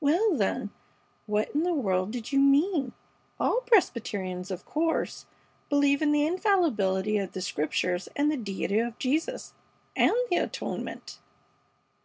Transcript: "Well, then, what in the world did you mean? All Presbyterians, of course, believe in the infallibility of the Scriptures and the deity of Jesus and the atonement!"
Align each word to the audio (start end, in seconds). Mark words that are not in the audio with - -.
"Well, 0.00 0.36
then, 0.36 0.70
what 1.26 1.50
in 1.52 1.64
the 1.64 1.74
world 1.74 2.12
did 2.12 2.30
you 2.30 2.38
mean? 2.38 2.92
All 3.40 3.62
Presbyterians, 3.66 4.52
of 4.52 4.64
course, 4.64 5.26
believe 5.68 6.00
in 6.00 6.12
the 6.12 6.24
infallibility 6.24 7.18
of 7.18 7.32
the 7.32 7.40
Scriptures 7.42 8.08
and 8.14 8.30
the 8.30 8.36
deity 8.36 8.78
of 8.78 8.96
Jesus 9.00 9.54
and 9.96 10.14
the 10.30 10.36
atonement!" 10.36 11.18